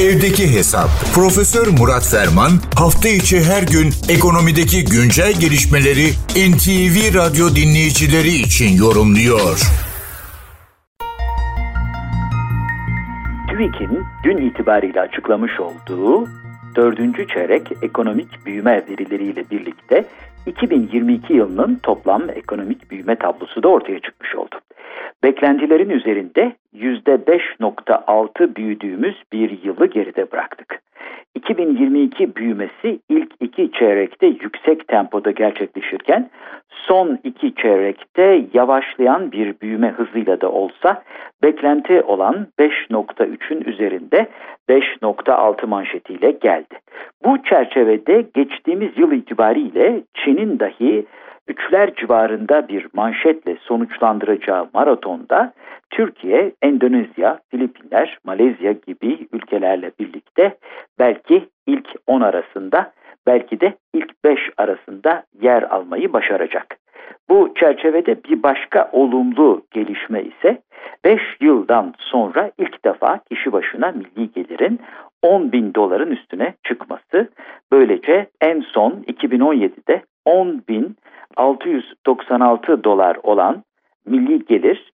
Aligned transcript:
Evdeki 0.00 0.56
Hesap. 0.56 0.88
Profesör 1.14 1.66
Murat 1.78 2.06
Ferman 2.10 2.50
hafta 2.78 3.08
içi 3.08 3.44
her 3.44 3.62
gün 3.62 3.88
ekonomideki 4.16 4.84
güncel 4.84 5.32
gelişmeleri 5.40 6.06
NTV 6.50 6.96
Radyo 7.18 7.46
dinleyicileri 7.56 8.28
için 8.28 8.76
yorumluyor. 8.76 9.56
TÜİK'in 13.48 14.04
dün 14.24 14.36
itibariyle 14.36 15.00
açıklamış 15.00 15.52
olduğu 15.60 16.28
dördüncü 16.76 17.28
çeyrek 17.28 17.72
ekonomik 17.82 18.46
büyüme 18.46 18.84
verileriyle 18.90 19.50
birlikte 19.50 20.04
2022 20.46 21.32
yılının 21.32 21.80
toplam 21.82 22.30
ekonomik 22.30 22.90
büyüme 22.90 23.16
tablosu 23.16 23.62
da 23.62 23.68
ortaya 23.68 24.00
çıkmış 24.00 24.34
oldu. 24.34 24.56
Beklentilerin 25.24 25.90
üzerinde 25.90 26.52
%5.6 26.74 28.56
büyüdüğümüz 28.56 29.22
bir 29.32 29.62
yılı 29.62 29.86
geride 29.86 30.32
bıraktık. 30.32 30.82
2022 31.34 32.36
büyümesi 32.36 33.00
ilk 33.08 33.32
iki 33.40 33.70
çeyrekte 33.72 34.26
yüksek 34.26 34.88
tempoda 34.88 35.30
gerçekleşirken 35.30 36.30
son 36.88 37.18
iki 37.24 37.54
çeyrekte 37.54 38.44
yavaşlayan 38.54 39.32
bir 39.32 39.60
büyüme 39.60 39.90
hızıyla 39.90 40.40
da 40.40 40.50
olsa 40.50 41.02
beklenti 41.42 42.02
olan 42.02 42.46
5.3'ün 42.58 43.60
üzerinde 43.60 44.26
5.6 44.68 45.66
manşetiyle 45.66 46.30
geldi. 46.30 46.74
Bu 47.24 47.42
çerçevede 47.42 48.24
geçtiğimiz 48.34 48.98
yıl 48.98 49.12
itibariyle 49.12 50.02
Çin'in 50.14 50.58
dahi 50.58 51.06
üçler 51.48 51.94
civarında 51.94 52.68
bir 52.68 52.86
manşetle 52.92 53.56
sonuçlandıracağı 53.60 54.68
maratonda 54.74 55.52
Türkiye, 55.90 56.52
Endonezya, 56.62 57.38
Filipinler, 57.50 58.18
Malezya 58.24 58.72
gibi 58.72 59.28
ülkelerle 59.32 59.90
birlikte 60.00 60.56
belki 60.98 61.48
ilk 61.66 61.88
10 62.06 62.20
arasında 62.20 62.92
belki 63.26 63.60
de 63.60 63.74
ilk 63.94 64.24
5 64.24 64.40
arasında 64.56 65.24
yer 65.40 65.62
almayı 65.62 66.12
başaracak. 66.12 66.85
Bu 67.28 67.54
çerçevede 67.54 68.24
bir 68.24 68.42
başka 68.42 68.88
olumlu 68.92 69.62
gelişme 69.70 70.22
ise 70.22 70.62
5 71.04 71.20
yıldan 71.40 71.94
sonra 71.98 72.50
ilk 72.58 72.84
defa 72.84 73.18
kişi 73.18 73.52
başına 73.52 73.92
milli 73.92 74.32
gelirin 74.32 74.80
10 75.22 75.52
bin 75.52 75.74
doların 75.74 76.10
üstüne 76.10 76.54
çıkması. 76.64 77.28
Böylece 77.72 78.26
en 78.40 78.60
son 78.60 78.92
2017'de 78.92 80.02
10 80.24 80.62
bin 80.68 80.96
696 81.36 82.84
dolar 82.84 83.16
olan 83.22 83.62
milli 84.06 84.44
gelir 84.44 84.92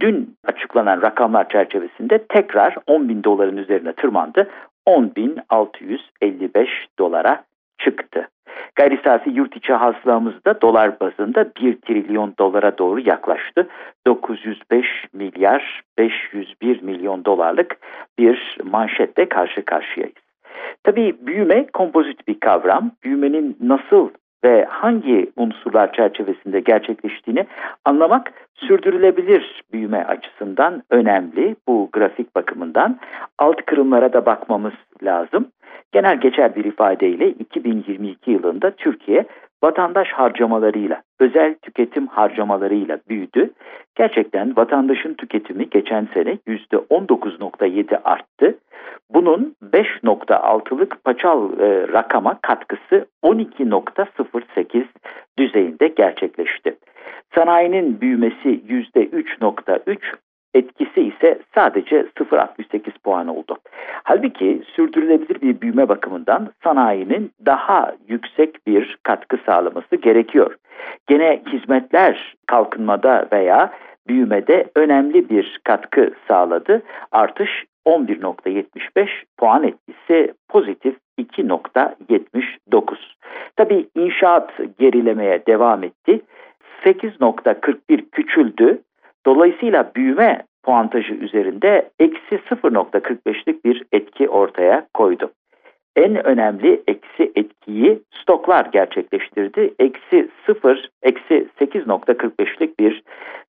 dün 0.00 0.36
açıklanan 0.44 1.02
rakamlar 1.02 1.48
çerçevesinde 1.48 2.18
tekrar 2.18 2.76
10 2.86 3.08
bin 3.08 3.24
doların 3.24 3.56
üzerine 3.56 3.92
tırmandı. 3.92 4.50
10.655 4.86 6.68
dolara 6.98 7.44
çıktı. 7.84 8.28
Gayri 8.76 9.00
safi 9.04 9.30
yurt 9.30 9.56
içi 9.56 9.72
hasılamız 9.72 10.44
da 10.46 10.60
dolar 10.60 11.00
bazında 11.00 11.50
1 11.60 11.80
trilyon 11.80 12.34
dolara 12.38 12.78
doğru 12.78 13.00
yaklaştı. 13.00 13.68
905 14.06 14.86
milyar 15.12 15.82
501 15.98 16.82
milyon 16.82 17.24
dolarlık 17.24 17.76
bir 18.18 18.58
manşette 18.64 19.28
karşı 19.28 19.64
karşıyayız. 19.64 20.14
Tabii 20.84 21.16
büyüme 21.20 21.66
kompozit 21.66 22.28
bir 22.28 22.40
kavram. 22.40 22.90
Büyümenin 23.04 23.56
nasıl 23.60 24.10
ve 24.44 24.64
hangi 24.64 25.30
unsurlar 25.36 25.92
çerçevesinde 25.92 26.60
gerçekleştiğini 26.60 27.46
anlamak 27.84 28.32
sürdürülebilir 28.54 29.62
büyüme 29.72 30.04
açısından 30.04 30.82
önemli 30.90 31.56
bu 31.68 31.88
grafik 31.92 32.36
bakımından. 32.36 32.98
Alt 33.38 33.56
kırımlara 33.66 34.12
da 34.12 34.26
bakmamız 34.26 34.74
lazım. 35.02 35.48
Genel 35.94 36.20
geçer 36.20 36.56
bir 36.56 36.64
ifadeyle 36.64 37.28
2022 37.28 38.30
yılında 38.30 38.70
Türkiye 38.70 39.24
vatandaş 39.62 40.08
harcamalarıyla, 40.08 41.02
özel 41.20 41.54
tüketim 41.62 42.06
harcamalarıyla 42.06 42.98
büyüdü. 43.08 43.50
Gerçekten 43.94 44.56
vatandaşın 44.56 45.14
tüketimi 45.14 45.70
geçen 45.70 46.08
sene 46.14 46.38
%19.7 46.48 47.96
arttı. 48.04 48.58
Bunun 49.10 49.54
5.6'lık 49.72 51.04
paçal 51.04 51.60
e, 51.60 51.88
rakama 51.92 52.38
katkısı 52.42 53.06
12.08 53.24 54.84
düzeyinde 55.38 55.88
gerçekleşti. 55.88 56.76
Sanayinin 57.34 58.00
büyümesi 58.00 58.60
%3.3, 58.68 59.96
etkisi 60.54 61.00
ise 61.00 61.38
sadece 61.54 62.00
0.68 62.00 62.90
puan 63.04 63.28
oldu. 63.28 63.56
Halbuki 64.02 64.62
sürdürülebilir 64.76 65.40
bir 65.40 65.60
büyüme 65.60 65.88
bakımından 65.88 66.48
sanayinin 66.64 67.30
daha 67.46 67.92
yüksek 68.08 68.66
bir 68.66 68.98
katkı 69.02 69.38
sağlaması 69.46 69.96
gerekiyor. 69.96 70.56
Gene 71.06 71.42
hizmetler 71.52 72.36
kalkınmada 72.46 73.28
veya 73.32 73.72
büyümede 74.08 74.70
önemli 74.76 75.30
bir 75.30 75.60
katkı 75.64 76.10
sağladı. 76.28 76.82
Artış 77.12 77.64
11.75 77.86 79.08
puan 79.38 79.62
etkisi 79.64 80.34
pozitif 80.48 80.96
2.79. 81.18 82.96
Tabi 83.56 83.88
inşaat 83.94 84.50
gerilemeye 84.78 85.46
devam 85.46 85.84
etti. 85.84 86.20
8.41 86.84 88.10
küçüldü. 88.10 88.82
Dolayısıyla 89.26 89.92
büyüme 89.96 90.42
puantajı 90.62 91.14
üzerinde 91.14 91.90
eksi 91.98 92.34
0.45'lik 92.34 93.64
bir 93.64 93.82
etki 93.92 94.28
ortaya 94.28 94.86
koydu. 94.94 95.30
En 95.96 96.26
önemli 96.26 96.82
eksi 96.88 97.32
etkiyi 97.36 98.02
stoklar 98.22 98.66
gerçekleştirdi. 98.72 99.74
Eksi 99.78 100.28
0, 100.46 100.90
eksi 101.02 101.46
8.45'lik 101.60 102.80
bir 102.80 103.02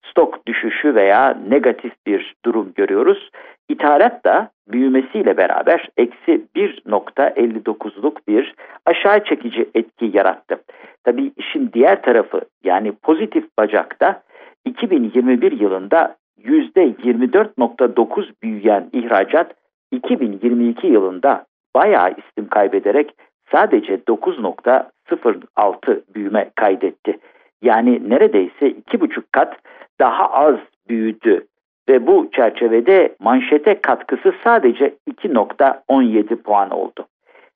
stok 0.09 0.47
düşüşü 0.47 0.95
veya 0.95 1.37
negatif 1.49 1.93
bir 2.07 2.35
durum 2.45 2.73
görüyoruz. 2.75 3.29
İthalat 3.69 4.25
da 4.25 4.49
büyümesiyle 4.67 5.37
beraber 5.37 5.89
eksi 5.97 6.41
1.59'luk 6.55 8.17
bir 8.27 8.55
aşağı 8.85 9.23
çekici 9.23 9.69
etki 9.75 10.11
yarattı. 10.13 10.57
Tabii 11.03 11.31
işin 11.37 11.69
diğer 11.73 12.01
tarafı 12.01 12.41
yani 12.63 12.91
pozitif 12.91 13.57
bacakta 13.59 14.21
2021 14.65 15.59
yılında 15.59 16.15
%24.9 16.43 18.33
büyüyen 18.43 18.89
ihracat 18.93 19.55
2022 19.91 20.87
yılında 20.87 21.45
bayağı 21.75 22.13
istim 22.17 22.47
kaybederek 22.47 23.15
sadece 23.51 23.95
9.06 23.95 26.01
büyüme 26.15 26.49
kaydetti. 26.55 27.19
Yani 27.61 28.09
neredeyse 28.09 28.69
iki 28.69 29.01
buçuk 29.01 29.31
kat 29.31 29.57
daha 29.99 30.31
az 30.31 30.55
büyüdü 30.89 31.45
ve 31.89 32.07
bu 32.07 32.29
çerçevede 32.31 33.15
manşete 33.19 33.81
katkısı 33.81 34.33
sadece 34.43 34.93
2.17 35.09 36.35
puan 36.35 36.69
oldu. 36.69 37.07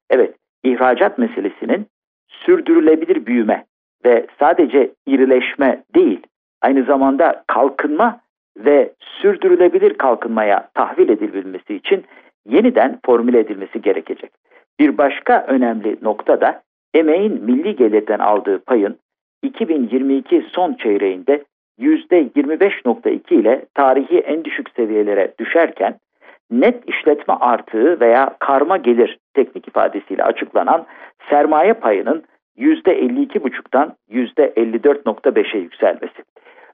Evet, 0.09 0.35
ihracat 0.63 1.17
meselesinin 1.17 1.87
sürdürülebilir 2.27 3.25
büyüme 3.25 3.65
ve 4.05 4.27
sadece 4.39 4.91
irileşme 5.07 5.83
değil, 5.95 6.19
aynı 6.61 6.83
zamanda 6.83 7.43
kalkınma 7.47 8.19
ve 8.57 8.93
sürdürülebilir 8.99 9.93
kalkınmaya 9.93 10.69
tahvil 10.73 11.09
edilebilmesi 11.09 11.75
için 11.75 12.03
yeniden 12.45 12.99
formüle 13.05 13.39
edilmesi 13.39 13.81
gerekecek. 13.81 14.31
Bir 14.79 14.97
başka 14.97 15.45
önemli 15.47 15.97
nokta 16.01 16.41
da 16.41 16.61
emeğin 16.93 17.43
milli 17.43 17.75
gelirden 17.75 18.19
aldığı 18.19 18.59
payın 18.59 18.97
2022 19.43 20.45
son 20.51 20.73
çeyreğinde 20.73 21.43
%25.2 21.79 23.33
ile 23.33 23.65
tarihi 23.73 24.19
en 24.19 24.45
düşük 24.45 24.69
seviyelere 24.75 25.33
düşerken 25.39 25.95
net 26.51 26.89
işletme 26.89 27.33
artığı 27.33 27.99
veya 27.99 28.35
karma 28.39 28.77
gelir 28.77 29.17
teknik 29.33 29.67
ifadesiyle 29.67 30.23
açıklanan 30.23 30.85
sermaye 31.29 31.73
payının 31.73 32.23
%52,5'tan 32.57 33.91
%54.5'e 34.11 35.59
yükselmesi. 35.59 36.23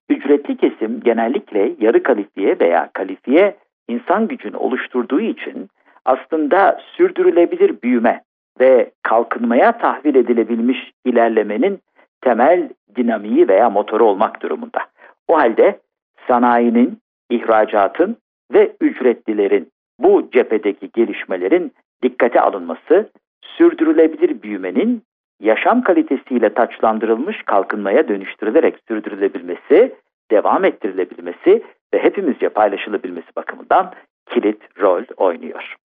Ücretli 0.09 0.57
kesim 0.57 0.99
genellikle 0.99 1.75
yarı 1.79 2.03
kalifiye 2.03 2.59
veya 2.59 2.89
kalifiye 2.93 3.55
insan 3.87 4.27
gücünü 4.27 4.57
oluşturduğu 4.57 5.21
için 5.21 5.69
aslında 6.05 6.81
sürdürülebilir 6.97 7.81
büyüme 7.81 8.21
ve 8.59 8.91
kalkınmaya 9.03 9.77
tahvil 9.77 10.15
edilebilmiş 10.15 10.91
ilerlemenin 11.05 11.79
temel 12.21 12.69
dinamiği 12.95 13.47
veya 13.47 13.69
motoru 13.69 14.05
olmak 14.05 14.41
durumunda. 14.41 14.79
O 15.27 15.37
halde 15.37 15.79
sanayinin, 16.27 16.97
ihracatın 17.29 18.17
ve 18.53 18.71
ücretlilerin 18.81 19.71
bu 19.99 20.29
cephedeki 20.31 20.89
gelişmelerin 20.93 21.71
dikkate 22.03 22.41
alınması, 22.41 23.09
sürdürülebilir 23.41 24.41
büyümenin 24.41 25.03
yaşam 25.39 25.81
kalitesiyle 25.81 26.53
taçlandırılmış 26.53 27.43
kalkınmaya 27.45 28.07
dönüştürülerek 28.07 28.75
sürdürülebilmesi, 28.87 29.95
devam 30.31 30.65
ettirilebilmesi 30.65 31.63
ve 31.93 32.03
hepimizce 32.03 32.49
paylaşılabilmesi 32.49 33.27
bakımından 33.35 33.93
kilit 34.33 34.61
rol 34.81 35.03
oynuyor. 35.17 35.75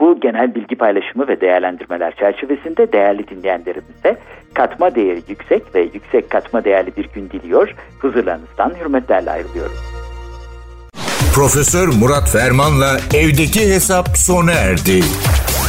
Bu 0.00 0.20
genel 0.20 0.54
bilgi 0.54 0.76
paylaşımı 0.76 1.28
ve 1.28 1.40
değerlendirmeler 1.40 2.16
çerçevesinde 2.16 2.92
değerli 2.92 3.28
dinleyenlerimize 3.28 4.18
katma 4.54 4.94
değeri 4.94 5.20
yüksek 5.28 5.74
ve 5.74 5.80
yüksek 5.80 6.30
katma 6.30 6.64
değerli 6.64 6.96
bir 6.96 7.08
gün 7.14 7.30
diliyor. 7.30 7.74
Huzurlarınızdan 8.00 8.72
hürmetlerle 8.80 9.30
ayrılıyorum. 9.30 9.76
Profesör 11.34 11.88
Murat 12.00 12.30
Ferman'la 12.32 12.96
evdeki 13.14 13.60
hesap 13.74 14.08
sona 14.08 14.52
erdi. 14.52 15.00